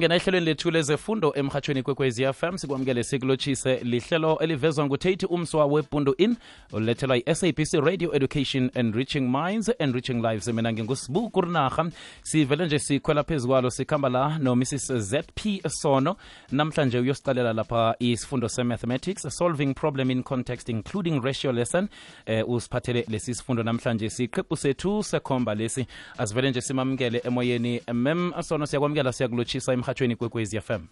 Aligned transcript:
ngena 0.00 0.14
ehlelweni 0.14 0.46
lethu 0.46 0.70
lezefundo 0.70 1.32
emhatshweni 1.36 1.82
kwekwezi 1.82 2.32
fm 2.32 2.56
sikwamukele 2.56 3.04
sikulotshise 3.04 3.76
lihlelo 3.76 4.38
elivezwa 4.38 4.86
ngutate 4.86 5.26
umswa 5.26 5.66
webundo 5.66 6.14
in 6.16 6.36
olulethelwa 6.72 7.16
yi-sabc 7.16 7.72
radio 7.74 8.14
education 8.14 8.70
enriching 8.74 9.20
minds 9.20 9.70
enriching 9.78 10.22
lives. 10.22 10.48
Mina 10.48 10.72
ngingusibu 10.72 11.30
kurinarha 11.30 11.90
sivele 12.22 12.66
nje 12.66 12.78
sikhwela 12.78 13.24
phezu 13.24 13.48
kwalo 13.48 13.70
sikhamba 13.70 14.08
la 14.08 14.38
nomrs. 14.38 14.92
Zp 14.92 15.68
sono. 15.68 16.16
Namhlanje 16.52 16.98
uyosicalela 16.98 17.52
lapha 17.52 17.94
isifundo 17.98 18.48
se-mathematics 18.48 19.36
solving 19.36 19.74
problem 19.74 20.10
in 20.10 20.22
context 20.22 20.68
including 20.68 21.20
ratio 21.22 21.52
lesson. 21.52 21.88
Eh, 22.26 22.48
usiphathele 22.48 23.04
lesi 23.08 23.34
sifundo 23.34 23.62
namhlanje 23.62 24.10
siqhebu 24.10 24.56
sethu 24.56 25.02
sekhomba 25.02 25.54
lesi. 25.54 25.86
Asivele 26.18 26.50
nje 26.50 26.60
simamukele 26.60 27.20
emoyeni. 27.24 27.80
Mem 27.92 28.32
sono 28.42 28.66
siyakwamukela 28.66 29.12
siyakulotshisa 29.12 29.83
emhatshweni 29.84 30.16
kwekwezi 30.16 30.60
fm 30.60 30.86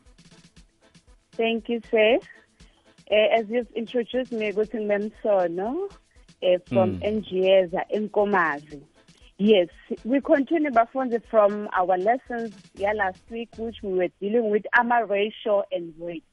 Thank 1.37 1.69
you, 1.69 1.81
sir. 1.91 2.19
Uh, 3.11 3.39
as 3.39 3.49
you've 3.49 3.71
introduced 3.75 4.33
me, 4.33 4.53
good 4.53 4.71
Memsono 4.71 5.91
uh, 6.43 6.59
from 6.67 7.01
NGS 7.01 7.73
in 7.91 8.11
Komazi. 8.11 8.83
Yes, 9.39 9.69
we 10.05 10.21
continue 10.21 10.71
Bafonzi 10.71 11.23
from 11.31 11.69
our 11.73 11.97
lessons 11.97 12.55
yeah, 12.75 12.93
last 12.93 13.23
week, 13.31 13.49
which 13.57 13.77
we 13.83 13.95
were 13.95 14.09
dealing 14.21 14.51
with 14.51 14.65
AMA 14.79 15.07
ratio 15.07 15.65
and 15.73 15.95
weight. 15.97 16.25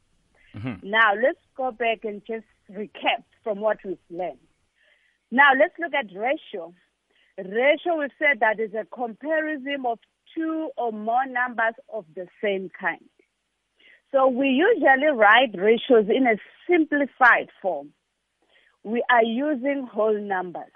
Now, 0.83 1.13
let's 1.15 1.39
go 1.55 1.71
back 1.71 2.03
and 2.03 2.21
just 2.27 2.45
recap 2.69 3.23
from 3.41 3.61
what 3.61 3.77
we've 3.85 3.97
learned. 4.09 4.37
Now, 5.31 5.51
let's 5.57 5.73
look 5.79 5.93
at 5.93 6.13
ratio. 6.13 6.73
Ratio, 7.37 7.99
we've 7.99 8.09
said 8.19 8.41
that 8.41 8.59
is 8.59 8.73
a 8.73 8.83
comparison 8.93 9.85
of 9.85 9.99
two 10.35 10.69
or 10.77 10.91
more 10.91 11.25
numbers 11.25 11.75
of 11.93 12.05
the 12.15 12.27
same 12.43 12.69
kind. 12.79 13.09
So 14.11 14.27
we 14.27 14.47
usually 14.47 15.11
write 15.13 15.55
ratios 15.55 16.09
in 16.09 16.25
a 16.25 16.37
simplified 16.69 17.49
form. 17.61 17.89
We 18.83 19.03
are 19.09 19.23
using 19.23 19.87
whole 19.91 20.19
numbers. 20.19 20.71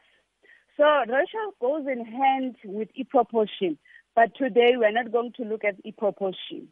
So 0.78 0.84
ratio 0.84 1.54
goes 1.62 1.86
in 1.88 2.06
hand 2.06 2.56
with 2.64 2.90
e-proportion, 2.96 3.78
but 4.16 4.36
today 4.36 4.74
we're 4.76 4.92
not 4.92 5.12
going 5.12 5.34
to 5.38 5.44
look 5.44 5.64
at 5.64 5.76
e-proportion. 5.86 6.68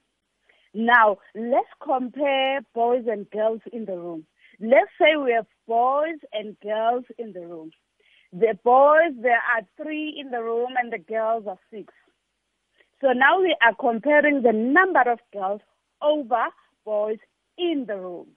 Now, 0.74 1.18
let's 1.36 1.68
compare 1.84 2.62
boys 2.74 3.06
and 3.08 3.30
girls 3.30 3.62
in 3.74 3.86
the 3.86 3.98
room. 3.98 4.26
Let's 4.60 4.92
say 5.00 5.18
we 5.18 5.34
have 5.34 5.48
boys 5.68 6.20
and 6.32 6.56
girls 6.62 7.06
in 7.18 7.34
the 7.34 7.42
room. 7.42 7.72
The 8.32 8.58
boys, 8.64 9.14
there 9.22 9.34
are 9.34 9.64
three 9.82 10.16
in 10.18 10.32
the 10.32 10.42
room, 10.42 10.74
and 10.82 10.94
the 10.94 11.00
girls 11.00 11.46
are 11.48 11.60
six. 11.70 11.94
So 13.02 13.14
now 13.14 13.42
we 13.42 13.56
are 13.64 13.74
comparing 13.74 14.44
the 14.44 14.54
number 14.54 15.02
of 15.12 15.20
girls 15.34 15.62
over 16.04 16.46
boys 16.86 17.18
in 17.58 17.86
the 17.88 17.98
room. 17.98 18.28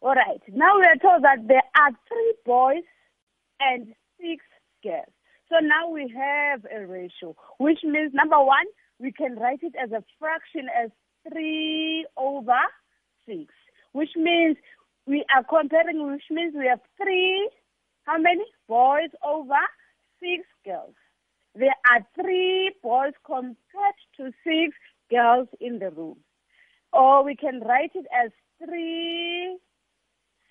All 0.00 0.14
right. 0.14 0.40
Now 0.52 0.78
we 0.78 0.84
are 0.84 0.96
told 1.02 1.24
that 1.24 1.48
there 1.48 1.64
are 1.76 1.90
three 2.08 2.34
boys 2.44 2.84
and 3.58 3.88
six 4.20 4.44
girls. 4.84 5.10
So 5.48 5.56
now 5.60 5.88
we 5.88 6.12
have 6.16 6.64
a 6.72 6.86
ratio, 6.86 7.34
which 7.58 7.80
means 7.82 8.12
number 8.14 8.38
one, 8.38 8.66
we 9.00 9.10
can 9.10 9.36
write 9.36 9.62
it 9.62 9.74
as 9.80 9.90
a 9.90 10.04
fraction 10.18 10.68
as 10.80 10.90
three 11.28 12.06
over 12.16 12.60
six, 13.26 13.52
which 13.92 14.10
means 14.16 14.56
we 15.06 15.24
are 15.34 15.44
comparing, 15.44 16.10
which 16.10 16.24
means 16.30 16.54
we 16.56 16.66
have 16.66 16.80
three, 16.96 17.50
how 18.04 18.18
many? 18.18 18.44
Boys 18.68 19.10
over 19.24 19.54
six 20.20 20.44
girls. 20.64 20.94
There 21.58 21.74
are 21.90 22.06
three 22.20 22.70
boys 22.82 23.14
compared 23.24 23.56
to 24.18 24.30
six 24.44 24.76
girls 25.10 25.48
in 25.58 25.78
the 25.78 25.90
room. 25.90 26.18
Or 26.92 27.24
we 27.24 27.34
can 27.34 27.60
write 27.60 27.92
it 27.94 28.06
as 28.12 28.30
three 28.62 29.56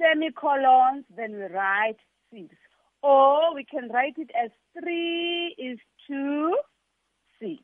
semicolons, 0.02 1.06
then 1.16 1.34
we 1.34 1.44
write 1.44 1.98
six. 2.34 2.56
Or 3.04 3.54
we 3.54 3.66
can 3.66 3.90
write 3.90 4.16
it 4.18 4.32
as 4.36 4.50
three 4.80 5.56
is 5.60 5.78
two, 6.08 6.58
six. 7.40 7.62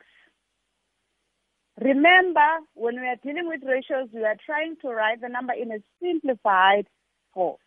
Remember, 1.80 2.59
when 2.75 3.01
we 3.01 3.07
are 3.07 3.16
dealing 3.24 3.47
with 3.47 3.62
ratios, 3.66 4.09
we 4.13 4.24
are 4.24 4.38
trying 4.46 4.75
to 4.84 4.90
write 4.90 5.19
the 5.19 5.30
number 5.30 5.53
in 5.53 5.72
a 5.72 5.80
simplified 6.00 6.85
form. 7.34 7.57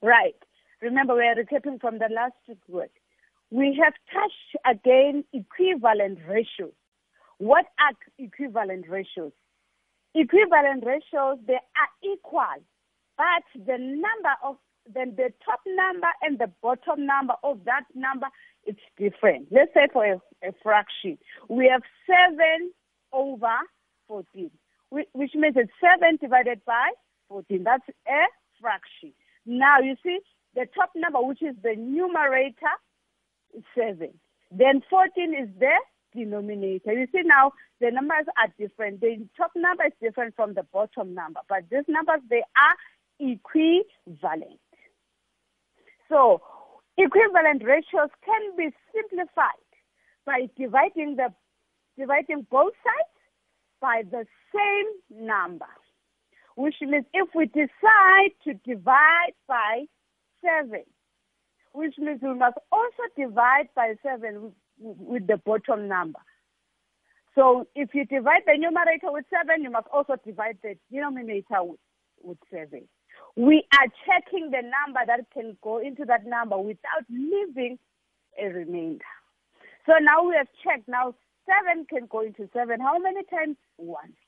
Right. 0.00 0.36
Remember, 0.80 1.16
we 1.16 1.26
are 1.26 1.34
recapping 1.34 1.80
from 1.80 1.98
the 1.98 2.08
last 2.14 2.34
word. 2.68 2.90
We 3.50 3.78
have 3.82 3.94
touched 4.12 4.56
again 4.66 5.24
equivalent 5.32 6.18
ratios. 6.28 6.74
What 7.38 7.66
are 7.80 7.94
equivalent 8.18 8.88
ratios? 8.88 9.32
Equivalent 10.14 10.84
ratios, 10.84 11.38
they 11.46 11.54
are 11.54 12.12
equal, 12.12 12.62
but 13.16 13.44
the 13.54 13.78
number 13.78 14.34
of 14.44 14.56
then 14.94 15.14
the 15.16 15.30
top 15.44 15.60
number 15.66 16.08
and 16.22 16.38
the 16.38 16.50
bottom 16.62 17.04
number 17.04 17.34
of 17.44 17.62
that 17.64 17.84
number 17.94 18.26
it's 18.64 18.80
different. 18.96 19.48
Let's 19.50 19.72
say 19.74 19.86
for 19.92 20.04
a, 20.04 20.14
a 20.42 20.52
fraction, 20.62 21.18
we 21.48 21.68
have 21.70 21.82
seven 22.06 22.72
over 23.12 23.56
fourteen, 24.06 24.50
which, 24.88 25.08
which 25.12 25.32
means 25.34 25.56
it's 25.56 25.70
seven 25.80 26.16
divided 26.20 26.64
by 26.66 26.90
fourteen. 27.28 27.64
That's 27.64 27.84
a 28.08 28.24
fraction. 28.60 29.12
Now 29.44 29.80
you 29.80 29.94
see 30.02 30.18
the 30.54 30.66
top 30.74 30.90
number, 30.96 31.20
which 31.20 31.42
is 31.42 31.54
the 31.62 31.76
numerator, 31.76 32.74
is 33.56 33.64
seven. 33.74 34.12
Then 34.50 34.82
fourteen 34.88 35.34
is 35.34 35.48
the 35.58 35.74
denominator. 36.14 36.92
You 36.92 37.06
see 37.12 37.22
now 37.24 37.52
the 37.80 37.90
numbers 37.90 38.26
are 38.36 38.52
different. 38.58 39.00
The 39.00 39.26
top 39.36 39.52
number 39.54 39.86
is 39.86 39.92
different 40.00 40.34
from 40.34 40.54
the 40.54 40.62
bottom 40.72 41.14
number, 41.14 41.40
but 41.48 41.64
these 41.70 41.84
numbers 41.88 42.20
they 42.28 42.42
are 42.56 42.76
equivalent. 43.20 44.60
So 46.08 46.40
equivalent 46.96 47.62
ratios 47.64 48.10
can 48.24 48.56
be 48.56 48.74
simplified 48.94 49.68
by 50.24 50.48
dividing 50.56 51.16
the 51.16 51.32
dividing 51.98 52.46
both 52.50 52.72
sides 52.82 53.18
by 53.80 54.02
the 54.10 54.24
same 54.54 55.26
number. 55.26 55.66
Which 56.56 56.74
means 56.80 57.04
if 57.14 57.28
we 57.34 57.46
decide 57.46 58.32
to 58.44 58.54
divide 58.64 59.34
by 59.46 59.84
seven, 60.42 60.84
which 61.78 61.94
means 61.96 62.20
we 62.20 62.34
must 62.34 62.58
also 62.72 63.04
divide 63.16 63.68
by 63.76 63.94
seven 64.02 64.42
with, 64.42 64.52
with 64.98 65.26
the 65.28 65.36
bottom 65.36 65.86
number. 65.86 66.18
So 67.36 67.68
if 67.76 67.90
you 67.94 68.04
divide 68.04 68.42
the 68.46 68.58
numerator 68.58 69.12
with 69.12 69.26
seven, 69.30 69.62
you 69.62 69.70
must 69.70 69.86
also 69.92 70.16
divide 70.26 70.58
the 70.60 70.74
denominator 70.90 71.62
with, 71.62 71.78
with 72.20 72.38
seven. 72.50 72.88
We 73.36 73.64
are 73.78 73.86
checking 74.06 74.50
the 74.50 74.62
number 74.62 75.00
that 75.06 75.20
can 75.32 75.56
go 75.62 75.78
into 75.78 76.04
that 76.06 76.26
number 76.26 76.58
without 76.58 77.06
leaving 77.08 77.78
a 78.42 78.46
remainder. 78.46 79.04
So 79.86 79.92
now 80.00 80.26
we 80.26 80.34
have 80.36 80.48
checked. 80.64 80.88
Now 80.88 81.14
seven 81.46 81.86
can 81.88 82.06
go 82.10 82.22
into 82.22 82.48
seven. 82.52 82.80
How 82.80 82.98
many 82.98 83.22
times? 83.30 83.56
Once. 83.76 84.18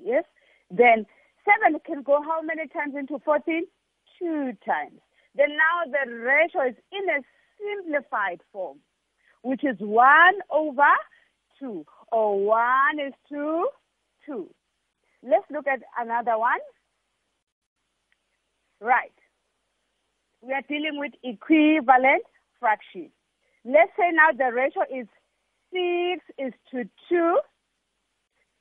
Yes. 0.00 0.22
Then 0.70 1.06
seven 1.44 1.80
can 1.84 2.02
go 2.02 2.22
how 2.22 2.40
many 2.40 2.68
times 2.68 2.94
into 2.96 3.18
14? 3.24 3.66
Two 4.16 4.52
times. 4.64 5.00
Then 5.34 5.56
now 5.56 5.90
the 5.90 6.10
ratio 6.10 6.68
is 6.68 6.76
in 6.92 7.08
a 7.08 7.20
simplified 7.58 8.40
form, 8.52 8.78
which 9.42 9.64
is 9.64 9.76
one 9.78 10.34
over 10.50 10.92
two, 11.58 11.84
or 12.10 12.44
one 12.44 12.98
is 13.06 13.12
2, 13.28 13.68
two. 14.26 14.48
Let's 15.22 15.44
look 15.50 15.66
at 15.66 15.80
another 15.98 16.38
one. 16.38 16.58
Right. 18.80 19.12
We 20.40 20.54
are 20.54 20.62
dealing 20.62 20.98
with 20.98 21.12
equivalent 21.22 22.24
fractions. 22.58 23.10
Let's 23.64 23.92
say 23.96 24.10
now 24.12 24.30
the 24.36 24.54
ratio 24.54 24.82
is 24.90 25.06
6 25.72 26.24
is 26.38 26.52
to 26.70 26.88
2, 27.10 27.38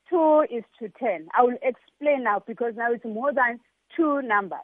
2 0.10 0.46
is 0.52 0.64
to 0.80 0.90
10. 1.00 1.28
I 1.38 1.44
will 1.44 1.58
explain 1.64 2.24
now 2.26 2.44
because 2.46 2.74
now 2.76 2.92
it's 2.92 3.06
more 3.06 3.34
than 3.34 3.60
two 3.96 4.22
numbers. 4.22 4.60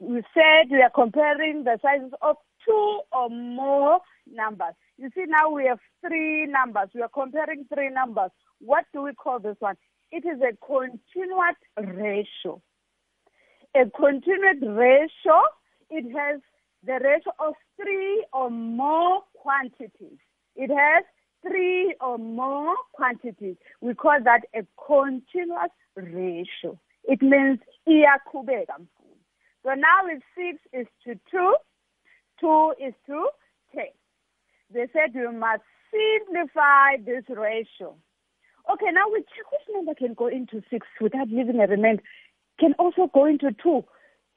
We 0.00 0.22
said 0.32 0.70
we 0.70 0.82
are 0.82 0.90
comparing 0.90 1.64
the 1.64 1.78
sizes 1.82 2.12
of 2.22 2.36
two 2.64 3.00
or 3.12 3.28
more 3.30 4.00
numbers. 4.30 4.74
You 4.96 5.10
see 5.14 5.24
now 5.26 5.50
we 5.50 5.66
have 5.66 5.80
three 6.06 6.46
numbers. 6.46 6.88
We 6.94 7.02
are 7.02 7.08
comparing 7.08 7.66
three 7.72 7.90
numbers. 7.90 8.30
What 8.60 8.84
do 8.92 9.02
we 9.02 9.12
call 9.14 9.38
this 9.40 9.56
one? 9.58 9.76
It 10.10 10.24
is 10.24 10.40
a 10.40 10.56
continuous 10.64 11.56
ratio 11.76 12.62
a 13.74 13.90
continuous 13.90 14.56
ratio, 14.62 15.40
it 15.90 16.04
has 16.16 16.40
the 16.84 16.94
ratio 17.04 17.32
of 17.38 17.54
three 17.80 18.24
or 18.32 18.50
more 18.50 19.22
quantities. 19.34 20.18
It 20.56 20.70
has 20.70 21.04
three 21.46 21.94
or 22.00 22.18
more 22.18 22.74
quantities. 22.92 23.56
We 23.80 23.94
call 23.94 24.18
that 24.24 24.42
a 24.54 24.66
continuous 24.86 25.70
ratio. 25.94 26.78
It 27.04 27.22
means 27.22 27.58
iyaqhubeka. 27.88 28.86
So 29.68 29.74
now 29.74 30.08
it's 30.08 30.24
6 30.72 30.80
is 30.80 30.86
to 31.04 31.20
2, 31.30 31.54
2 32.40 32.72
is 32.88 32.94
to 33.04 33.28
10. 33.74 33.84
They 34.72 34.86
said 34.94 35.14
you 35.14 35.30
must 35.30 35.60
simplify 35.92 36.96
this 37.04 37.24
ratio. 37.28 37.94
Okay, 38.72 38.88
now 38.90 39.08
we 39.12 39.18
which 39.18 39.68
number 39.70 39.94
can 39.94 40.14
go 40.14 40.28
into 40.28 40.62
six 40.70 40.86
without 41.02 41.28
leaving 41.28 41.60
a 41.60 41.66
remainder. 41.66 42.02
Can 42.58 42.72
also 42.78 43.10
go 43.12 43.26
into 43.26 43.50
two. 43.62 43.84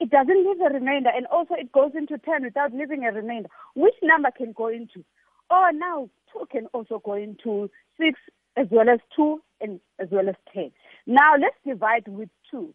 It 0.00 0.10
doesn't 0.10 0.36
leave 0.36 0.60
a 0.60 0.72
remainder, 0.72 1.10
and 1.14 1.24
also 1.26 1.54
it 1.54 1.72
goes 1.72 1.92
into 1.94 2.18
ten 2.18 2.44
without 2.44 2.74
leaving 2.74 3.04
a 3.06 3.12
remainder. 3.12 3.48
Which 3.74 3.94
number 4.02 4.30
can 4.36 4.52
go 4.52 4.68
into? 4.68 5.02
Oh, 5.50 5.70
now 5.72 6.10
two 6.30 6.46
can 6.50 6.66
also 6.74 7.00
go 7.02 7.14
into 7.14 7.70
six 7.98 8.20
as 8.58 8.66
well 8.70 8.90
as 8.90 9.00
two 9.16 9.40
and 9.62 9.80
as 9.98 10.08
well 10.10 10.28
as 10.28 10.34
ten. 10.52 10.72
Now 11.06 11.36
let's 11.40 11.56
divide 11.66 12.06
with 12.06 12.28
two. 12.50 12.74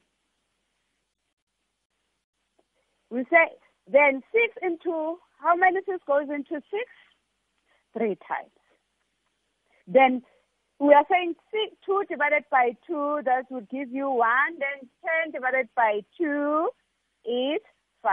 We 3.09 3.23
say 3.31 3.55
then 3.91 4.21
six 4.31 4.55
into 4.61 5.17
how 5.39 5.55
many 5.55 5.79
six 5.85 5.99
goes 6.05 6.29
into 6.29 6.61
six? 6.69 6.89
Three 7.93 8.17
times. 8.27 8.51
Then 9.87 10.21
we 10.79 10.93
are 10.93 11.05
saying 11.09 11.35
six, 11.49 11.75
2 11.85 12.03
divided 12.09 12.43
by 12.51 12.75
2, 12.85 13.21
that 13.25 13.45
would 13.49 13.69
give 13.69 13.89
you 13.89 14.09
1. 14.09 14.27
Then 14.59 14.89
10 15.23 15.31
divided 15.31 15.69
by 15.75 16.01
2 16.17 16.69
is 17.25 17.61
5. 18.03 18.11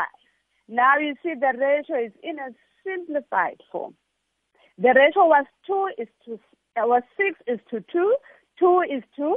Now 0.69 0.97
you 0.99 1.14
see 1.23 1.35
the 1.35 1.52
ratio 1.58 2.06
is 2.06 2.12
in 2.23 2.38
a 2.38 2.50
simplified 2.85 3.61
form. 3.70 3.94
The 4.79 4.94
ratio 4.94 5.26
was 5.26 5.44
2 5.67 5.90
is 5.99 6.08
to, 6.25 6.40
was 6.76 7.02
6 7.17 7.38
is 7.47 7.61
to 7.70 7.85
2, 7.93 8.17
2 8.58 8.85
is 8.90 9.02
to 9.17 9.37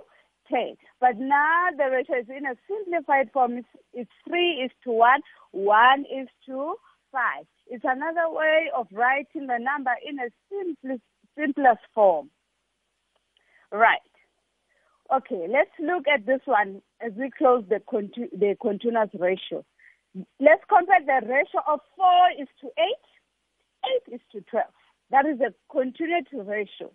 10. 0.49 0.75
But 0.99 1.17
now 1.17 1.67
the 1.77 1.89
ratio 1.91 2.19
is 2.19 2.29
in 2.29 2.45
a 2.45 2.55
simplified 2.67 3.31
form. 3.31 3.57
It's, 3.57 3.67
it's 3.93 4.11
3 4.27 4.63
is 4.65 4.71
to 4.83 4.91
1, 4.91 5.21
1 5.51 5.99
is 6.01 6.27
to 6.47 6.75
5. 7.11 7.45
It's 7.67 7.83
another 7.83 8.29
way 8.29 8.69
of 8.75 8.87
writing 8.91 9.47
the 9.47 9.57
number 9.59 9.91
in 10.07 10.19
a 10.19 10.29
simplest, 10.49 11.03
simplest 11.37 11.81
form. 11.93 12.29
Right. 13.71 13.99
Okay, 15.13 15.47
let's 15.49 15.71
look 15.79 16.03
at 16.13 16.25
this 16.25 16.41
one 16.45 16.81
as 17.01 17.13
we 17.15 17.29
close 17.37 17.63
the, 17.69 17.81
conti- 17.89 18.29
the 18.33 18.55
continuous 18.61 19.09
ratio. 19.17 19.63
Let's 20.39 20.63
compare 20.67 20.99
the 21.05 21.25
ratio 21.25 21.61
of 21.67 21.79
4 21.95 22.07
is 22.41 22.47
to 22.61 22.67
8, 22.67 22.83
8 24.09 24.13
is 24.15 24.21
to 24.33 24.41
12. 24.41 24.65
That 25.11 25.25
is 25.25 25.39
a 25.39 25.53
continuous 25.71 26.25
ratio. 26.33 26.91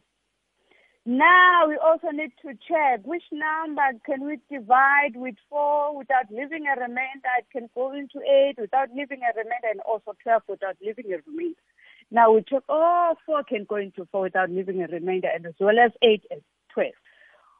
Now 1.05 1.67
we 1.67 1.77
also 1.77 2.11
need 2.13 2.31
to 2.43 2.55
check 2.69 3.05
which 3.05 3.25
number 3.33 3.83
can 4.07 4.25
we 4.25 4.39
divide 4.49 5.17
with 5.17 5.35
4 5.51 5.97
without 5.97 6.31
leaving 6.31 6.67
a 6.69 6.81
remainder. 6.81 7.33
It 7.39 7.47
can 7.51 7.69
go 7.75 7.93
into 7.93 8.21
8 8.21 8.55
without 8.61 8.89
leaving 8.95 9.21
a 9.23 9.37
remainder 9.37 9.69
and 9.69 9.81
also 9.81 10.15
12 10.23 10.43
without 10.49 10.77
leaving 10.81 11.07
a 11.13 11.19
remainder. 11.27 11.59
Now 12.13 12.33
we 12.33 12.43
check, 12.43 12.63
oh, 12.69 13.17
4 13.27 13.43
can 13.45 13.65
go 13.69 13.77
into 13.77 14.07
4 14.13 14.23
without 14.23 14.51
leaving 14.51 14.81
a 14.81 14.87
remainder 14.87 15.29
and 15.35 15.45
as 15.45 15.55
well 15.59 15.77
as 15.85 15.91
8 16.03 16.23
and 16.31 16.43
12. 16.73 16.93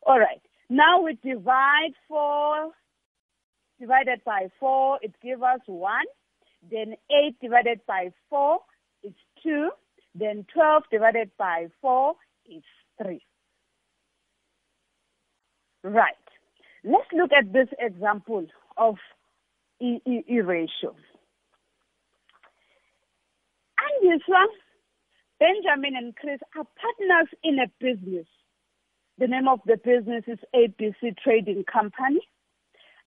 All 0.07 0.21
right. 0.21 0.41
Now 0.71 1.03
we 1.03 1.19
divide 1.25 1.95
4 2.07 2.71
divided 3.81 4.23
by 4.25 4.49
4, 4.61 5.01
it 5.03 5.15
gives 5.21 5.43
us 5.43 5.61
1. 5.67 6.05
Then 6.71 6.95
8 7.11 7.41
divided 7.41 7.81
by 7.89 8.13
4 8.31 8.61
is 9.03 9.15
2. 9.43 9.71
Then 10.15 10.47
12 10.55 10.85
divided 10.93 11.33
by 11.37 11.67
4 11.81 12.15
is 12.49 12.63
3. 13.03 13.21
Right. 15.83 16.15
Let's 16.85 17.09
look 17.13 17.31
at 17.33 17.53
this 17.53 17.69
example 17.79 18.47
of 18.77 18.97
E, 19.81 20.01
e, 20.07 20.25
e 20.29 20.41
ratio. 20.41 20.95
Andiswa, 23.83 24.45
Benjamin 25.41 25.97
and 25.97 26.15
Chris 26.15 26.39
are 26.57 26.67
partners 26.81 27.29
in 27.43 27.59
a 27.59 27.67
business. 27.81 28.27
The 29.19 29.27
name 29.27 29.49
of 29.49 29.61
the 29.67 29.77
business 29.77 30.25
is 30.29 30.39
ABC 30.55 31.17
Trading 31.23 31.65
Company. 31.71 32.21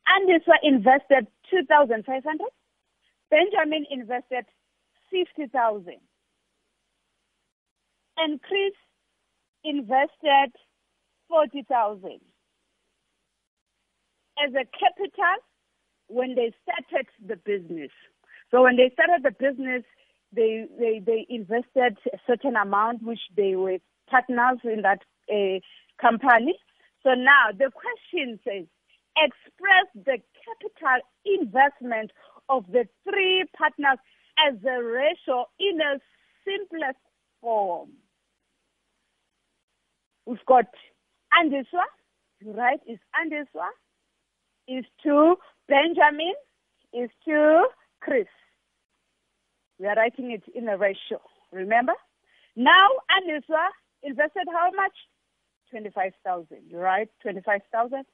Andiswa 0.07 0.55
invested 0.63 1.27
2500 1.49 2.39
Benjamin 3.31 3.85
invested 3.89 4.45
50000 5.11 5.95
And 8.17 8.41
Chris 8.41 8.73
invested 9.63 10.51
40000 11.29 12.19
as 14.43 14.53
a 14.53 14.65
capital 14.77 15.35
when 16.07 16.35
they 16.35 16.53
started 16.63 17.07
the 17.25 17.35
business. 17.37 17.91
So 18.51 18.63
when 18.63 18.77
they 18.77 18.91
started 18.93 19.23
the 19.23 19.31
business, 19.31 19.83
they 20.33 20.65
they, 20.79 21.01
they 21.03 21.25
invested 21.29 21.97
a 22.13 22.17
certain 22.27 22.55
amount, 22.55 23.03
which 23.03 23.19
they 23.35 23.55
were 23.55 23.77
partners 24.09 24.59
in 24.63 24.81
that 24.83 25.01
uh, 25.31 25.59
company. 25.99 26.55
So 27.03 27.13
now 27.13 27.51
the 27.57 27.71
question 27.71 28.39
says, 28.43 28.65
express 29.17 29.87
the 29.95 30.17
capital 30.43 31.01
investment 31.25 32.11
of 32.49 32.65
the 32.71 32.87
three 33.03 33.45
partners 33.57 33.99
as 34.47 34.55
a 34.65 34.83
ratio 34.83 35.45
in 35.59 35.79
a 35.81 35.99
simplest 36.43 36.99
form. 37.41 37.89
We've 40.25 40.45
got 40.47 40.65
Andiswa, 41.33 41.85
right? 42.43 42.79
Is 42.87 42.99
Andiswa 43.15 43.69
is 44.67 44.85
to 45.03 45.35
Benjamin 45.67 46.33
is 46.93 47.09
to 47.25 47.67
Chris. 48.01 48.27
We 49.79 49.87
are 49.87 49.95
writing 49.95 50.31
it 50.31 50.43
in 50.53 50.67
a 50.69 50.77
ratio. 50.77 51.19
Remember? 51.51 51.93
Now 52.55 52.87
Andiswa 53.11 53.67
invested 54.03 54.47
how 54.51 54.71
much? 54.75 54.93
25,000. 55.71 56.57
You 56.69 56.77
write 56.77 57.09
25,000 57.21 58.05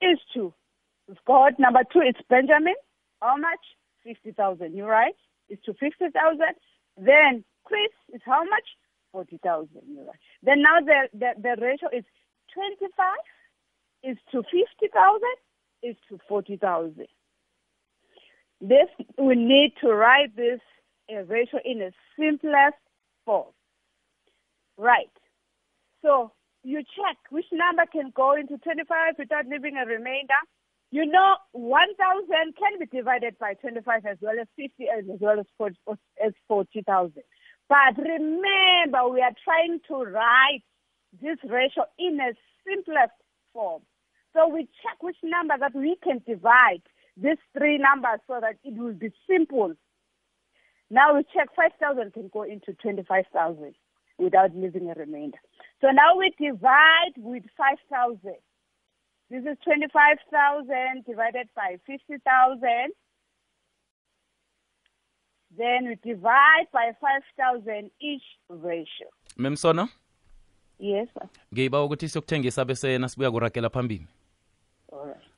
is 0.00 0.18
to. 0.34 0.54
We've 1.08 1.24
got 1.26 1.58
number 1.58 1.80
two, 1.92 2.00
it's 2.00 2.20
Benjamin. 2.28 2.74
How 3.20 3.36
much? 3.36 3.60
50,000. 4.04 4.74
You 4.74 4.86
write? 4.86 5.16
It's 5.48 5.62
to 5.64 5.74
50,000. 5.74 6.14
Then 6.96 7.44
Chris 7.64 7.92
is 8.14 8.22
how 8.24 8.44
much? 8.44 8.64
40,000. 9.12 9.68
You 9.88 10.06
write. 10.06 10.16
Then 10.42 10.62
now 10.62 10.80
the, 10.80 11.08
the, 11.12 11.32
the 11.36 11.60
ratio 11.60 11.88
is 11.92 12.04
25 12.54 12.88
is 14.02 14.16
to 14.32 14.42
50,000 14.42 15.20
is 15.82 15.96
to 16.08 16.18
40,000. 16.28 17.06
This, 18.60 18.88
we 19.18 19.34
need 19.34 19.72
to 19.80 19.88
write 19.88 20.36
this 20.36 20.60
uh, 21.10 21.22
ratio 21.24 21.60
in 21.64 21.80
a 21.82 21.90
simplest 22.18 22.76
form. 23.24 23.52
Right. 24.76 25.10
So 26.02 26.32
you 26.62 26.78
check 26.78 27.16
which 27.30 27.46
number 27.52 27.84
can 27.90 28.12
go 28.14 28.36
into 28.36 28.58
25 28.58 29.14
without 29.18 29.46
leaving 29.46 29.76
a 29.76 29.86
remainder. 29.86 30.40
You 30.90 31.06
know 31.06 31.36
1,000 31.52 32.26
can 32.58 32.78
be 32.78 32.86
divided 32.86 33.38
by 33.38 33.54
25 33.54 34.06
as 34.06 34.18
well 34.20 34.34
as 34.40 34.48
50 34.56 34.88
as 34.88 35.04
well 35.20 35.38
as 35.38 35.46
40, 35.56 35.76
as 36.24 36.32
40,000. 36.48 37.22
But 37.68 37.96
remember, 37.96 39.08
we 39.08 39.20
are 39.20 39.32
trying 39.44 39.78
to 39.88 39.94
write 39.94 40.62
this 41.22 41.38
ratio 41.44 41.84
in 41.98 42.18
a 42.20 42.32
simplest 42.66 43.12
form. 43.52 43.82
So 44.32 44.48
we 44.48 44.68
check 44.82 45.02
which 45.02 45.16
number 45.22 45.54
that 45.58 45.74
we 45.74 45.96
can 46.02 46.22
divide 46.26 46.82
these 47.16 47.38
three 47.56 47.78
numbers 47.78 48.20
so 48.26 48.38
that 48.40 48.56
it 48.64 48.78
will 48.78 48.92
be 48.94 49.12
simple. 49.28 49.74
Now 50.90 51.16
we 51.16 51.24
check 51.34 51.48
5,000 51.54 52.12
can 52.12 52.30
go 52.32 52.42
into 52.42 52.72
25,000 52.74 53.74
without 54.18 54.54
leaving 54.54 54.90
a 54.90 54.94
remainder. 54.94 55.38
So 55.80 55.88
now 55.90 56.16
we 56.16 56.32
divide 56.38 57.14
with 57.16 57.44
5,000. 57.56 58.18
This 59.30 59.44
is 59.44 59.56
25,000 59.64 61.04
divided 61.06 61.48
by 61.54 61.76
50,000. 61.86 62.92
Then 65.56 65.88
we 65.88 65.96
divide 66.02 66.66
by 66.72 66.92
5,000 67.00 67.90
each 68.00 68.22
ratio. 68.48 69.08
memsona 69.36 69.88
Yes, 70.78 71.08
ngiba 71.54 71.82
ukuthi 71.84 72.08
siyokuthengisa 72.08 72.64
bese 72.64 72.98
nasibuya 72.98 73.30
kurakela 73.30 73.70
phambili 73.70 74.06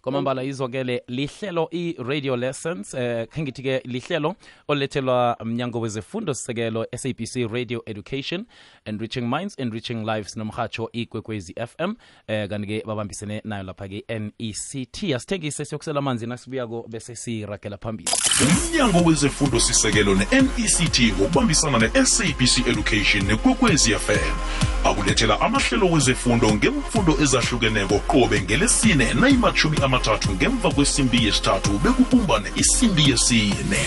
Kwamambala 0.02 0.42
izwakele 0.42 1.02
lihlelo 1.08 1.68
i-radio 1.70 2.36
lessons 2.36 2.94
eh 2.94 3.28
khe 3.28 3.42
ngithi-ke 3.42 3.82
lihlelo 3.84 4.34
olethelwa 4.68 5.36
mnyango 5.44 5.80
wezefundo 5.80 6.34
sisekelo 6.34 6.86
sabc 6.96 7.52
radio 7.52 7.82
education 7.86 8.44
enriching 8.84 9.20
minds 9.20 9.58
enriching 9.58 10.04
lives 10.04 10.36
nomhatsho 10.36 10.88
ikwekwezi 10.92 11.54
fm 11.54 11.94
eh 12.26 12.48
kanti-ke 12.48 12.82
babambisene 12.86 13.40
nayo 13.44 13.62
lapha-ke 13.62 14.04
nect 14.08 15.04
asithengise 15.14 15.64
siyokusela 15.64 15.98
amanzi 15.98 16.26
nasibuyako 16.26 16.86
bese 16.88 17.16
siragela 17.16 17.76
phambili. 17.78 18.10
Umnyango 18.42 19.08
wezefundo 19.08 19.60
sisekelo 19.60 20.14
ne-nect 20.14 21.00
ngokubambisana 21.18 21.78
ne-sabc 21.78 22.66
education 22.66 23.26
nekwekwezi 23.26 23.94
fm 23.94 24.71
akulethela 24.84 25.40
amahlelo 25.40 25.86
wezefundo 25.90 26.54
ngemfundo 26.54 27.16
ezahlukeneko 27.22 27.98
qobe 27.98 28.40
ngelesine 28.40 29.14
nayimathumi 29.14 29.76
amathathu 29.82 30.32
ngemva 30.32 30.70
kwesimbi 30.70 31.24
yesithathu 31.26 31.70
bekubumbane 31.78 32.48
isimbi 32.56 33.10
yesine. 33.10 33.80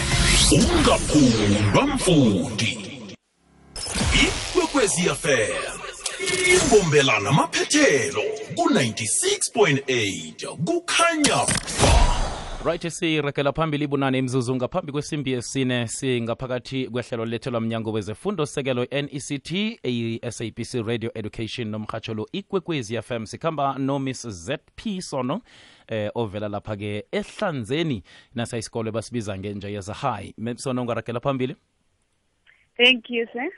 Ungaphundwa 0.52 1.88
mfundi. 1.88 3.02
Ikwekwezi 4.24 5.02
fm 5.02 5.86
imbombelana 6.54 7.32
maphethelo 7.32 8.24
ku-96.8 8.56 10.48
kukhanya 10.66 11.36
ba 11.46 11.95
right 12.66 12.90
sirekela 12.90 13.54
phambili 13.54 13.84
ibunane 13.84 14.18
imzuzu 14.18 14.56
ngaphambi 14.56 14.92
kwesimbi 14.92 15.32
yesine 15.32 15.88
singaphakathi 15.88 16.90
kwehlelo 16.90 17.26
lethelwa 17.26 17.62
mnyango 17.62 17.92
wezefundo 17.92 18.46
sekelo 18.46 18.86
nect 18.92 19.52
i-sabc 19.84 20.74
radio 20.88 21.12
education 21.16 21.68
nomhatsholo 21.68 22.28
ikwekwezi 22.32 23.02
fm 23.02 23.26
sikhamba 23.26 23.78
nomiss 23.78 24.28
zp 24.28 25.02
sono 25.02 25.42
eh 25.88 26.12
ovela 26.16 26.48
lapha-ke 26.48 27.06
ehlanzeni 27.12 28.04
nasa 28.36 28.58
isikolo 28.58 28.92
basibiza 28.92 29.38
ngenja 29.38 29.70
yeza 29.70 29.94
high 29.94 30.34
sono 30.56 30.82
ungarakela 30.82 31.20
phambili 31.20 31.56
Thank 32.78 33.10
you, 33.10 33.26
sir. 33.34 33.50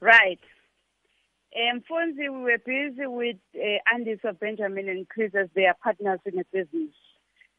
Right. 0.00 0.40
Um, 1.56 1.80
Fonzie, 1.88 2.30
we 2.30 2.42
were 2.42 2.58
busy 2.58 3.06
with 3.06 3.36
uh, 3.54 3.94
Andy 3.94 4.18
of 4.22 4.38
Benjamin 4.38 4.88
and 4.88 5.08
Chris 5.08 5.34
as 5.34 5.48
their 5.54 5.74
partners 5.82 6.20
in 6.26 6.36
the 6.36 6.44
business. 6.52 6.90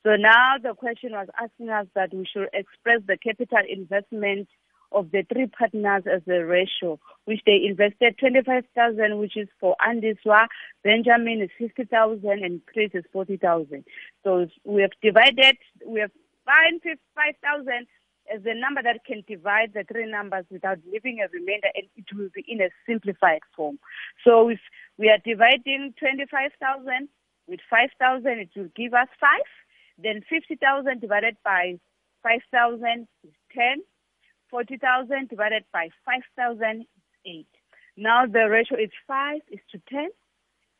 So 0.05 0.15
now 0.17 0.57
the 0.61 0.75
question 0.75 1.13
was 1.13 1.27
asking 1.41 1.69
us 1.69 1.87
that 1.95 2.13
we 2.13 2.27
should 2.31 2.49
express 2.53 3.01
the 3.07 3.17
capital 3.17 3.65
investment 3.67 4.47
of 4.91 5.09
the 5.09 5.25
three 5.33 5.47
partners 5.47 6.03
as 6.05 6.21
a 6.27 6.45
ratio, 6.45 6.99
which 7.25 7.41
they 7.47 7.65
invested 7.65 8.15
25,000, 8.19 9.17
which 9.17 9.35
is 9.35 9.47
for 9.59 9.75
Andiswa, 9.81 10.45
Benjamin 10.83 11.41
is 11.41 11.49
50,000, 11.57 12.23
and 12.23 12.61
Chris 12.71 12.91
is 12.93 13.03
40,000. 13.11 13.83
So 14.23 14.45
we 14.63 14.83
have 14.83 14.91
divided, 15.01 15.57
we 15.87 16.01
have 16.01 16.11
found 16.45 16.81
5,000 16.83 17.87
as 18.33 18.43
the 18.43 18.53
number 18.53 18.83
that 18.83 19.03
can 19.05 19.23
divide 19.27 19.73
the 19.73 19.85
three 19.91 20.09
numbers 20.09 20.45
without 20.51 20.77
leaving 20.85 21.17
a 21.19 21.27
remainder, 21.33 21.69
and 21.73 21.87
it 21.97 22.05
will 22.15 22.29
be 22.33 22.45
in 22.47 22.61
a 22.61 22.69
simplified 22.85 23.41
form. 23.55 23.79
So 24.23 24.49
if 24.49 24.59
we 24.99 25.09
are 25.09 25.19
dividing 25.25 25.95
25,000 25.97 27.09
with 27.47 27.59
5,000, 27.69 28.27
it 28.27 28.49
will 28.55 28.69
give 28.75 28.93
us 28.93 29.09
5. 29.19 29.29
Then 29.97 30.21
50,000 30.29 30.99
divided 30.99 31.37
by 31.43 31.79
5,000 32.23 33.07
is 33.23 33.33
10. 33.53 33.83
40,000 34.49 35.29
divided 35.29 35.63
by 35.73 35.89
5,000 36.05 36.81
is 36.81 36.87
8. 37.25 37.47
Now 37.97 38.25
the 38.25 38.49
ratio 38.49 38.77
is 38.77 38.91
5 39.07 39.41
is 39.51 39.59
to 39.71 39.81
10, 39.89 40.09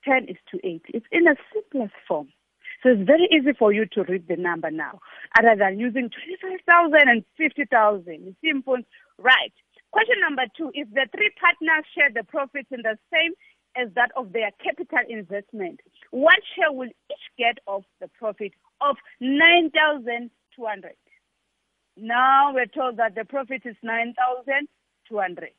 10 0.04 0.30
is 0.30 0.38
to 0.52 0.60
8. 0.66 0.82
It's 0.90 1.06
in 1.12 1.28
a 1.28 1.36
simplest 1.54 1.94
form. 2.08 2.30
So 2.84 2.90
it's 2.90 3.08
very 3.08 3.28
easy 3.32 3.54
for 3.58 3.72
you 3.72 3.86
to 3.94 4.04
read 4.04 4.28
the 4.28 4.36
number 4.36 4.70
now, 4.70 5.00
other 5.40 5.56
than 5.58 5.80
using 5.80 6.10
25,000 6.10 7.10
and 7.10 7.24
50,000. 7.38 8.06
You 8.08 8.36
see, 8.42 8.50
important. 8.50 8.88
right. 9.18 9.54
Question 9.92 10.20
number 10.20 10.44
two, 10.58 10.72
if 10.74 10.90
the 10.92 11.08
three 11.16 11.32
partners 11.40 11.86
share 11.96 12.12
the 12.14 12.24
profits 12.24 12.68
in 12.70 12.82
the 12.84 12.98
same 13.12 13.32
as 13.78 13.88
that 13.96 14.12
of 14.16 14.34
their 14.34 14.52
capital 14.62 15.00
investment, 15.08 15.80
what 16.12 16.36
share 16.56 16.72
will 16.72 16.90
each 16.90 17.26
get 17.38 17.58
of 17.66 17.84
the 18.02 18.10
profit 18.20 18.52
of 18.82 18.98
9,200? 19.20 20.96
Now 21.98 22.54
we're 22.54 22.66
told 22.66 22.98
that 22.98 23.16
the 23.16 23.26
profit 23.26 23.62
is 23.66 23.76
9,200. 23.82 25.50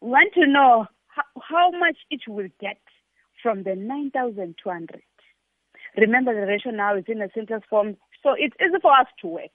We 0.00 0.08
want 0.08 0.32
to 0.34 0.46
know 0.46 0.86
how, 1.40 1.70
much 1.72 1.96
each 2.10 2.24
will 2.28 2.48
get 2.60 2.80
from 3.42 3.64
the 3.64 3.74
9,200. 3.74 5.02
Remember 5.96 6.34
the 6.34 6.46
ratio 6.46 6.72
now 6.72 6.96
is 6.96 7.04
in 7.08 7.20
a 7.20 7.28
sentence 7.34 7.64
form, 7.68 7.96
so 8.22 8.34
it's 8.36 8.54
easy 8.60 8.78
for 8.80 8.92
us 8.92 9.06
to 9.20 9.26
work. 9.26 9.50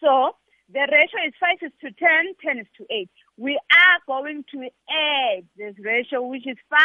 So 0.00 0.36
the 0.72 0.80
ratio 0.80 1.26
is 1.26 1.34
5 1.38 1.58
is 1.62 1.72
to 1.82 1.90
10, 1.92 2.34
10 2.42 2.58
is 2.58 2.66
to 2.78 2.86
8. 2.90 3.10
We 3.36 3.60
are 3.72 3.98
going 4.06 4.44
to 4.52 4.68
add 4.90 5.44
this 5.56 5.74
ratio, 5.78 6.22
which 6.22 6.46
is 6.46 6.56
5, 6.70 6.80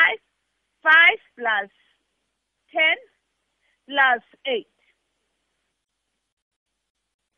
5 0.84 0.94
plus 1.38 1.70
10 2.74 2.82
plus 3.92 4.24
8. 4.46 4.68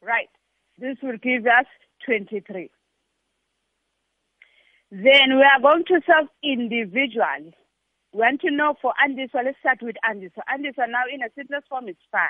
Right. 0.02 0.30
This 0.78 0.98
will 1.02 1.18
give 1.18 1.46
us 1.46 1.66
23. 2.06 2.70
Then 4.92 5.38
we 5.38 5.44
are 5.44 5.62
going 5.62 5.86
to 5.88 6.02
solve 6.06 6.28
individually. 6.44 7.56
We 8.14 8.20
want 8.20 8.42
to 8.42 8.52
know 8.52 8.76
for 8.80 8.94
Andiswa, 9.04 9.44
let's 9.44 9.58
start 9.60 9.82
with 9.82 9.96
Andiswa. 10.06 10.44
Andiswa 10.46 10.88
now 10.88 11.06
in 11.12 11.24
a 11.24 11.30
simplest 11.36 11.68
form 11.68 11.90
is 11.90 11.96
5. 12.12 12.22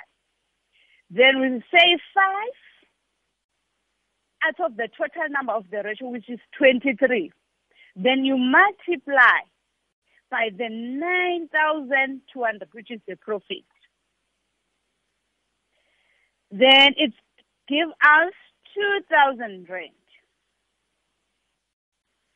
Then 1.10 1.42
we 1.42 1.62
say 1.74 1.98
5 2.16 2.24
out 4.48 4.60
of 4.72 4.78
the 4.78 4.88
total 4.98 5.30
number 5.30 5.54
of 5.54 5.70
the 5.72 5.84
ratio, 5.84 6.10
which 6.10 6.30
is 6.30 6.40
23. 6.58 7.32
Then 7.96 8.24
you 8.24 8.38
multiply 8.38 9.42
by 10.32 10.50
the 10.58 10.70
9,200, 10.70 12.70
which 12.72 12.92
is 12.92 13.02
the 13.08 13.18
profit. 13.18 13.66
Then 16.54 16.94
it 16.98 17.14
give 17.68 17.90
us 17.90 18.34
2,000 19.10 19.68
rand. 19.68 19.90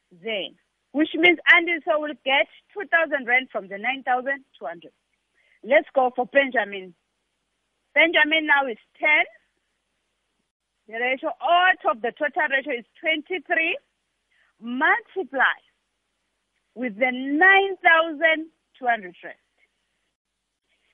Then, 0.09 0.57
which 0.91 1.13
means 1.13 1.37
Anderson 1.53 2.01
will 2.01 2.17
get 2.25 2.49
2,000 2.73 3.27
rand 3.27 3.49
from 3.51 3.67
the 3.67 3.77
9,200. 3.77 4.91
Let's 5.63 5.87
go 5.93 6.09
for 6.15 6.25
Benjamin. 6.25 6.95
Benjamin 7.93 8.47
now 8.49 8.65
is 8.65 8.79
10. 8.97 9.07
The 10.87 10.97
ratio 10.97 11.29
out 11.37 11.85
of 11.85 12.01
the 12.01 12.11
total 12.17 12.49
ratio 12.49 12.73
is 12.73 12.85
23. 12.99 13.77
Multiply 14.59 15.61
with 16.73 16.97
the 16.97 17.11
9,200 17.13 19.15
rand. 19.23 19.37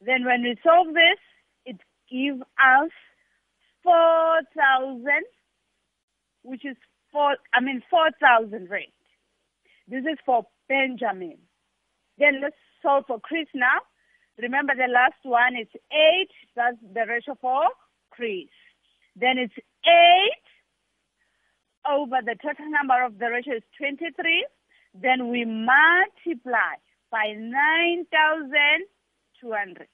Then 0.02 0.26
when 0.26 0.44
we 0.44 0.58
solve 0.62 0.94
this, 0.94 1.20
it 1.64 1.80
gives 2.12 2.42
us 2.60 2.92
4,000, 3.84 5.06
which 6.44 6.66
is 6.66 6.76
four, 7.12 7.38
I 7.54 7.60
mean 7.62 7.82
4,000 7.90 8.70
rand. 8.70 8.92
This 9.88 10.06
is 10.06 10.20
for 10.26 10.46
Benjamin. 10.68 11.38
Then 12.18 12.42
let's 12.42 12.58
solve 12.82 13.06
for 13.08 13.20
Chris 13.20 13.48
now. 13.54 13.80
Remember 14.42 14.74
the 14.76 14.88
last 14.92 15.24
one 15.24 15.56
is 15.56 15.68
8, 15.92 16.28
that's 16.56 16.78
the 16.94 17.06
ratio 17.08 17.36
for 17.40 17.70
Chris. 18.10 18.50
Then 19.16 19.38
it's 19.38 19.54
8 19.86 19.92
over 21.92 22.20
the 22.26 22.36
total 22.42 22.66
number 22.72 23.04
of 23.06 23.20
the 23.20 23.30
ratio 23.30 23.58
is 23.58 23.64
23. 23.78 24.48
Then 24.96 25.30
we 25.30 25.46
multiply 25.46 26.78
by 27.12 27.34
9,200. 27.38 29.88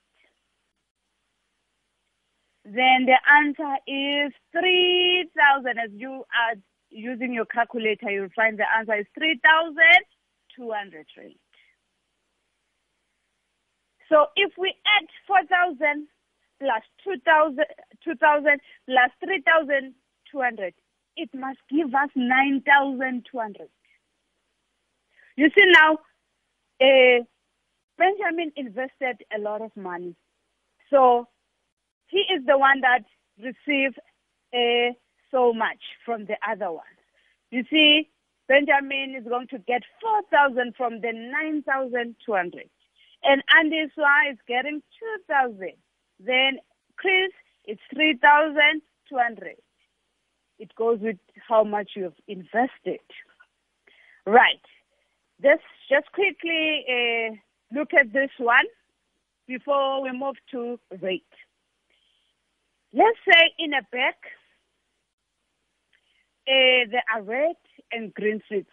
Then 2.70 3.08
the 3.10 3.18
answer 3.26 3.82
is 3.88 4.32
3,000. 4.52 5.80
As 5.80 5.90
you 5.92 6.24
are 6.30 6.56
using 6.92 7.34
your 7.34 7.46
calculator, 7.46 8.12
you'll 8.12 8.30
find 8.36 8.60
the 8.60 8.66
answer 8.78 8.94
is 8.94 9.08
3,200 9.18 11.08
rand. 11.18 11.34
So 14.08 14.28
if 14.36 14.54
we 14.58 14.76
add 14.86 15.08
4,000 15.26 16.08
plus 16.60 16.84
2,000 17.04 17.66
2,000 18.04 18.62
plus 18.86 19.12
3,200, 19.24 20.74
it 21.16 21.30
must 21.34 21.60
give 21.72 21.88
us 21.96 22.10
9,200. 22.16 23.68
You 25.38 25.50
see 25.58 25.66
now, 25.74 25.98
uh, 26.82 27.24
Benjamin 27.98 28.52
invested 28.56 29.24
a 29.36 29.40
lot 29.40 29.62
of 29.62 29.76
money. 29.76 30.16
So 30.92 31.28
he 32.10 32.20
is 32.34 32.46
the 32.46 32.58
one 32.58 32.82
that 32.82 33.06
received 33.38 34.00
uh, 34.54 34.94
so 35.32 35.54
much 35.54 35.80
from 36.06 36.26
the 36.26 36.36
other 36.48 36.72
ones. 36.72 37.00
You 37.52 37.64
see, 37.70 38.10
Benjamin 38.48 39.16
is 39.18 39.28
going 39.28 39.48
to 39.50 39.60
get 39.60 39.84
4,000 40.02 40.74
from 40.76 41.02
the 41.02 41.12
9,200. 41.14 42.70
And 43.24 43.44
Andy 43.56 43.86
Swa 43.96 44.32
is 44.32 44.38
getting 44.48 44.82
2,000. 45.28 45.74
Then 46.20 46.60
Chris, 46.98 47.32
it's 47.66 47.82
3,200. 47.94 49.56
It 50.58 50.76
goes 50.76 51.00
with 51.00 51.18
how 51.48 51.64
much 51.64 51.92
you've 51.96 52.14
invested. 52.28 53.00
Right. 54.26 54.62
Let's 55.44 55.64
just 55.90 56.12
quickly 56.12 56.86
uh, 56.90 57.36
look 57.78 57.94
at 57.94 58.12
this 58.12 58.32
one 58.38 58.66
before 59.48 60.02
we 60.02 60.12
move 60.12 60.36
to 60.52 60.80
rate. 61.02 61.24
Let's 62.92 63.20
say 63.28 63.54
in 63.60 63.74
a 63.74 63.82
bag, 63.92 64.16
uh, 66.48 66.90
there 66.92 67.04
are 67.14 67.22
red 67.22 67.56
and 67.92 68.14
green 68.14 68.42
sweets. 68.48 68.72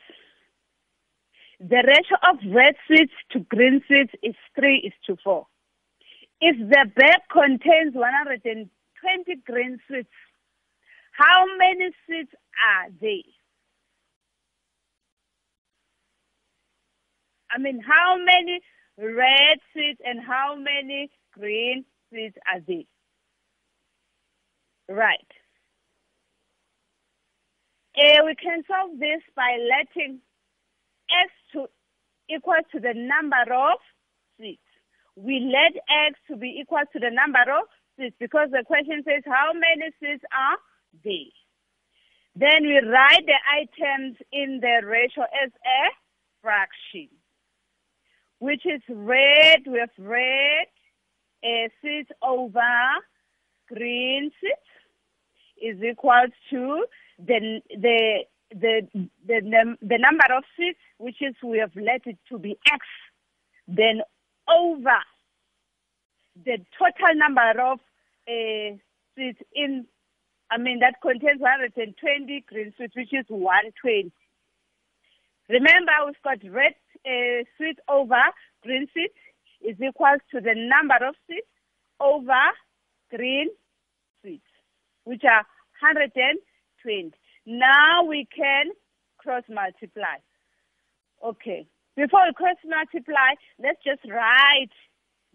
The 1.61 1.83
ratio 1.87 2.17
of 2.31 2.55
red 2.55 2.75
sweets 2.87 3.13
to 3.33 3.41
green 3.41 3.83
sweets 3.87 4.13
is 4.23 4.35
3 4.59 4.79
is 4.79 4.93
to 5.07 5.17
4. 5.23 5.47
If 6.41 6.57
the 6.59 6.87
bag 6.97 7.21
contains 7.31 7.95
120 7.95 8.71
green 9.47 9.79
sweets, 9.87 10.09
how 11.13 11.45
many 11.59 11.91
sweets 12.07 12.33
are 12.75 12.91
there? 13.01 13.33
I 17.51 17.59
mean, 17.59 17.81
how 17.81 18.17
many 18.19 18.61
red 18.99 19.59
seeds 19.73 19.99
and 20.05 20.21
how 20.27 20.57
many 20.57 21.11
green 21.33 21.85
seeds 22.13 22.37
are 22.53 22.61
there? 22.67 22.85
Right. 24.88 25.33
Uh, 27.97 28.25
we 28.25 28.35
can 28.35 28.62
solve 28.69 28.99
this 28.99 29.23
by 29.35 29.57
letting 29.59 30.21
x 31.11 31.33
to 31.52 31.66
equal 32.28 32.61
to 32.73 32.81
the 32.81 32.93
number 32.95 33.52
of 33.52 33.78
seeds. 34.38 34.61
We 35.16 35.40
let 35.40 35.75
x 36.09 36.19
to 36.28 36.37
be 36.37 36.59
equal 36.61 36.85
to 36.93 36.99
the 36.99 37.11
number 37.11 37.40
of 37.40 37.66
seeds 37.99 38.14
because 38.21 38.50
the 38.52 38.64
question 38.66 39.02
says 39.05 39.23
how 39.25 39.52
many 39.55 39.90
seeds 40.00 40.23
are 40.31 40.59
there. 41.02 41.33
Then 42.37 42.64
we 42.64 42.78
write 42.87 43.25
the 43.25 43.40
items 43.50 44.19
in 44.31 44.61
the 44.61 44.87
ratio 44.87 45.25
as 45.43 45.50
a 45.50 45.83
fraction, 46.43 47.09
which 48.40 48.66
is 48.66 48.83
red 48.90 49.61
with 49.66 49.90
red 49.99 50.66
uh, 51.43 51.69
seeds 51.83 52.11
over 52.23 52.61
green 53.69 54.31
seeds 54.41 54.71
is 55.63 55.83
equal 55.83 56.27
to 56.51 56.85
the 57.19 57.61
the 57.71 58.25
the 58.51 58.89
the 59.27 59.77
the 59.83 59.99
number 59.99 60.37
of 60.37 60.45
seats, 60.57 60.79
which 60.99 61.17
is 61.21 61.35
we 61.43 61.59
have 61.59 61.75
let 61.75 62.07
it 62.07 62.19
to 62.29 62.39
be 62.39 62.59
x, 62.73 62.87
then 63.67 64.03
over 64.49 64.99
the 66.45 66.59
total 66.79 67.15
number 67.17 67.61
of 67.61 67.79
uh, 68.29 68.77
seats 69.17 69.41
in, 69.55 69.87
I 70.51 70.59
mean 70.59 70.81
that 70.81 71.01
contains 71.01 71.41
120 71.41 72.45
green 72.49 72.73
seats, 72.79 72.95
which 72.95 73.13
is 73.13 73.25
120. 73.29 74.13
Remember, 75.49 75.93
we've 76.07 76.23
got 76.25 76.39
red 76.53 76.75
uh, 77.07 77.93
over 77.93 78.23
green 78.63 78.89
seats 78.93 79.15
is 79.65 79.77
equal 79.81 80.17
to 80.31 80.41
the 80.41 80.55
number 80.55 81.07
of 81.07 81.15
seats 81.27 81.47
over 82.01 82.45
green 83.15 83.49
sweets, 84.21 84.47
which 85.05 85.23
are 85.25 85.45
120. 85.81 87.13
Now 87.47 88.05
we 88.05 88.27
can 88.35 88.73
cross 89.19 89.45
multiply. 89.49 90.19
Okay. 91.25 91.67
Before 91.97 92.21
we 92.27 92.35
cross 92.35 92.57
multiply, 92.65 93.35
let's 93.59 93.83
just 93.85 94.05
write 94.11 94.75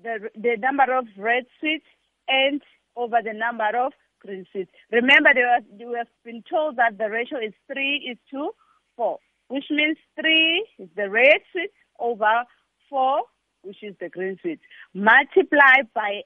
the 0.04 0.30
the 0.36 0.58
number 0.60 0.96
of 0.96 1.06
red 1.18 1.46
sweets 1.60 1.86
and 2.28 2.62
over 2.96 3.18
the 3.24 3.34
number 3.34 3.70
of 3.78 3.94
green 4.20 4.46
sweets. 4.52 4.72
Remember, 4.92 5.30
we 5.34 5.98
have 5.98 6.08
been 6.24 6.44
told 6.50 6.78
that 6.78 6.98
the 6.98 7.10
ratio 7.10 7.40
is 7.40 7.54
three 7.72 8.10
is 8.12 8.18
to 8.32 8.52
four, 8.96 9.18
which 9.48 9.66
means 9.70 9.98
three 10.20 10.68
is 10.78 10.90
the 10.96 11.10
red 11.10 11.42
seeds 11.54 11.74
over 12.00 12.44
four, 12.90 13.22
which 13.64 13.82
is 13.82 13.96
the 14.00 14.10
green 14.10 14.38
seeds. 14.44 14.62
Multiply 14.94 15.84
by, 15.94 16.22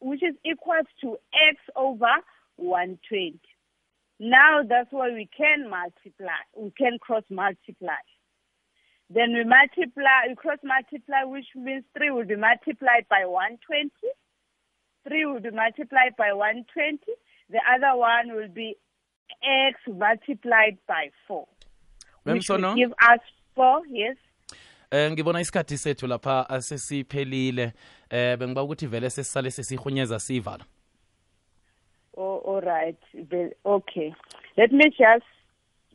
which 0.00 0.22
is 0.22 0.34
equal 0.44 0.82
to 1.00 1.16
x 1.50 1.58
over 1.76 2.14
120. 2.56 3.40
Now 4.20 4.62
that's 4.68 4.90
why 4.90 5.10
we 5.10 5.28
can 5.36 5.68
multiply. 5.68 6.42
We 6.56 6.70
can 6.76 6.98
cross 6.98 7.24
multiply. 7.30 8.02
Then 9.10 9.32
we 9.34 9.44
multiply, 9.44 10.28
we 10.28 10.34
cross 10.34 10.58
multiply, 10.64 11.24
which 11.24 11.46
means 11.54 11.84
3 11.96 12.10
will 12.10 12.24
be 12.24 12.36
multiplied 12.36 13.06
by 13.10 13.26
120. 13.26 13.90
3 15.06 15.26
will 15.26 15.40
be 15.40 15.50
multiplied 15.50 16.16
by 16.16 16.32
120. 16.32 16.98
The 17.50 17.60
other 17.68 17.98
one 17.98 18.34
will 18.34 18.48
be 18.48 18.76
x 19.42 19.78
multiplied 19.86 20.78
by 20.88 21.10
4. 21.28 21.46
Which 22.24 22.48
will 22.48 22.74
give 22.74 22.92
us 22.92 23.20
4, 23.54 23.82
yes. 23.90 24.16
Eh 24.90 25.12
ngibona 25.12 25.40
isikhathi 25.40 25.78
sethu 25.78 26.06
lapha 26.06 26.48
asesiphelile 26.48 27.72
eh 28.10 28.38
bengiba 28.38 28.62
ukuthi 28.62 28.86
vele 28.86 29.10
sesisale 29.10 29.50
sesihunyeza 29.50 30.18
sivala 30.18 30.64
Oh, 32.16 32.38
all 32.46 32.60
right. 32.60 32.98
Okay. 33.66 34.14
Let 34.56 34.72
me 34.72 34.84
just 34.90 35.26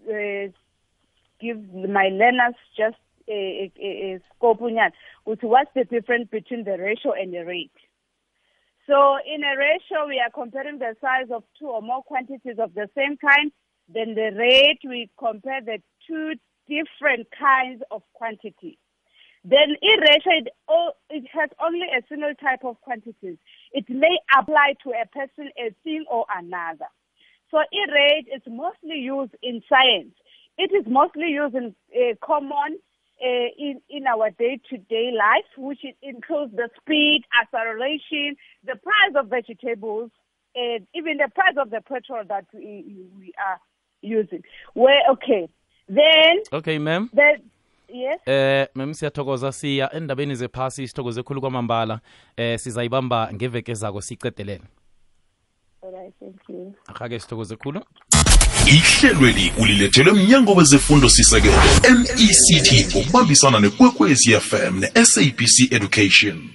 uh, 0.09 0.51
give 1.39 1.73
my 1.73 2.09
learners 2.11 2.55
just 2.77 2.97
a, 3.29 3.71
a, 3.81 3.87
a 3.87 4.19
scope 4.35 4.59
unyana 4.59 4.91
what's 5.23 5.71
the 5.75 5.85
difference 5.85 6.27
between 6.29 6.63
the 6.63 6.77
ratio 6.77 7.13
and 7.13 7.33
the 7.33 7.45
rate. 7.45 7.71
So 8.87 9.17
in 9.23 9.43
a 9.43 9.55
ratio, 9.55 10.07
we 10.07 10.19
are 10.19 10.31
comparing 10.33 10.79
the 10.79 10.95
size 10.99 11.29
of 11.31 11.43
two 11.59 11.67
or 11.67 11.81
more 11.81 12.01
quantities 12.01 12.57
of 12.57 12.73
the 12.73 12.89
same 12.97 13.17
kind. 13.17 13.51
Then 13.87 14.15
the 14.15 14.31
rate, 14.35 14.79
we 14.83 15.09
compare 15.17 15.61
the 15.61 15.77
two 16.07 16.33
different 16.69 17.27
kinds 17.37 17.81
of 17.91 18.01
quantities. 18.13 18.77
Then 19.43 19.69
in 19.81 19.99
it, 20.03 20.47
it 21.09 21.25
has 21.31 21.49
only 21.63 21.87
a 21.97 22.01
single 22.07 22.33
type 22.35 22.63
of 22.63 22.79
quantities. 22.81 23.37
It 23.71 23.85
may 23.89 24.17
apply 24.37 24.75
to 24.83 24.89
a 24.91 25.07
person, 25.07 25.49
a 25.57 25.73
thing, 25.83 26.05
or 26.09 26.25
another. 26.37 26.89
So 27.49 27.57
E-rate 27.73 28.27
is 28.35 28.43
mostly 28.47 28.99
used 28.99 29.35
in 29.41 29.61
science. 29.67 30.13
It 30.57 30.71
is 30.73 30.85
mostly 30.87 31.29
used 31.29 31.55
in 31.55 31.73
uh, 31.95 32.15
common 32.23 32.77
uh, 33.21 33.49
in, 33.57 33.81
in 33.89 34.07
our 34.07 34.29
day-to-day 34.31 35.11
life, 35.17 35.49
which 35.57 35.79
includes 36.01 36.55
the 36.55 36.69
speed, 36.79 37.23
acceleration, 37.41 38.35
the 38.65 38.75
price 38.75 39.13
of 39.17 39.29
vegetables, 39.29 40.11
and 40.55 40.87
even 40.93 41.17
the 41.17 41.29
price 41.33 41.55
of 41.57 41.69
the 41.69 41.81
petrol 41.81 42.23
that 42.27 42.45
we, 42.53 43.07
we 43.17 43.33
are 43.39 43.59
using. 44.01 44.43
Where, 44.73 45.01
okay. 45.11 45.49
Then, 45.89 46.43
okay 46.51 46.77
ma'am. 46.79 47.09
the, 47.15 47.41
yes? 47.93 48.19
eh 48.25 48.67
mem 48.75 48.93
siyathokoza 48.93 49.51
siya 49.51 49.93
endabeni 49.93 50.35
zephasi 50.35 50.87
sithokoze 50.87 51.23
khulu 51.23 51.41
kwamambala. 51.41 51.99
Eh 52.37 52.59
sizayibamba 52.59 53.29
ngeveke 53.33 53.73
zako 53.73 54.01
sicedelele 54.01 54.61
All 55.83 55.91
right, 55.91 56.13
thank 56.19 56.49
you. 56.49 56.73
ake 57.01 57.19
sithokoze 57.19 57.55
khulu. 57.55 57.81
Ihlelweli 58.67 59.51
ulilethelwe 59.61 60.13
mnyango 60.13 60.53
wezefundo 60.53 61.09
sisekelo 61.09 61.53
mect 61.99 62.95
ngokubambisana 62.95 63.59
nekwekwezi 63.59 64.31
fm 64.39 64.79
ne-sabc 64.79 65.71
education. 65.71 66.49